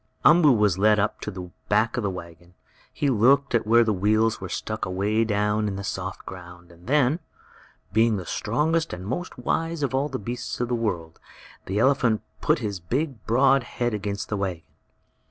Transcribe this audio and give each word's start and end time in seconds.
Umboo 0.25 0.53
was 0.53 0.79
led 0.79 0.97
up 0.97 1.21
to 1.21 1.29
the 1.29 1.51
back 1.69 1.95
of 1.95 2.01
the 2.01 2.09
wagon. 2.09 2.55
He 2.91 3.11
looked 3.11 3.53
at 3.53 3.67
where 3.67 3.83
the 3.83 3.93
wheels 3.93 4.41
were 4.41 4.49
sunk 4.49 4.83
away 4.83 5.23
down 5.23 5.67
in 5.67 5.75
the 5.75 5.83
soft 5.83 6.25
ground, 6.25 6.71
and 6.71 6.87
then, 6.87 7.19
being 7.93 8.17
the 8.17 8.25
strongest 8.25 8.93
and 8.93 9.05
most 9.05 9.37
wise 9.37 9.83
of 9.83 9.93
all 9.93 10.09
the 10.09 10.17
beasts 10.17 10.59
of 10.59 10.69
the 10.69 10.73
world, 10.73 11.19
the 11.67 11.77
elephant 11.77 12.23
put 12.41 12.57
his 12.57 12.79
big, 12.79 13.23
broad 13.27 13.61
head 13.61 13.93
against 13.93 14.29
the 14.29 14.37
wagon. 14.37 14.63